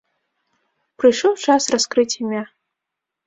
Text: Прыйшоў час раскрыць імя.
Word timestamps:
Прыйшоў 1.03 1.33
час 1.49 1.69
раскрыць 1.75 2.09
імя. 2.21 2.43